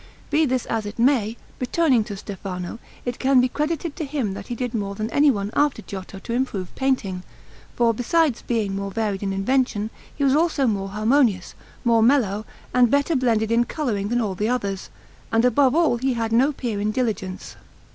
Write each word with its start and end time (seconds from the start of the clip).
Be 0.31 0.47
this 0.47 0.65
as 0.65 0.87
it 0.87 0.97
may, 0.97 1.37
returning 1.59 2.03
to 2.05 2.17
Stefano, 2.17 2.79
it 3.05 3.19
can 3.19 3.39
be 3.39 3.47
credited 3.47 3.95
to 3.97 4.03
him 4.03 4.33
that 4.33 4.47
he 4.47 4.55
did 4.55 4.73
more 4.73 4.95
than 4.95 5.11
anyone 5.11 5.51
after 5.53 5.83
Giotto 5.83 6.17
to 6.17 6.33
improve 6.33 6.73
painting, 6.73 7.21
for, 7.75 7.93
besides 7.93 8.41
being 8.41 8.75
more 8.75 8.89
varied 8.89 9.21
in 9.21 9.31
invention, 9.31 9.91
he 10.15 10.23
was 10.23 10.35
also 10.35 10.65
more 10.65 10.89
harmonious, 10.89 11.53
more 11.83 12.01
mellow, 12.01 12.45
and 12.73 12.89
better 12.89 13.15
blended 13.15 13.51
in 13.51 13.63
colouring 13.65 14.07
than 14.09 14.19
all 14.21 14.33
the 14.33 14.49
others; 14.49 14.89
and 15.31 15.45
above 15.45 15.75
all 15.75 15.97
he 15.97 16.15
had 16.15 16.31
no 16.31 16.51
peer 16.51 16.81
in 16.81 16.89
diligence. 16.91 17.55